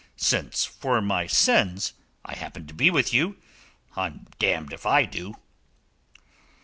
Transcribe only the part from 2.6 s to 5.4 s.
to be with you, I'm damned if I do."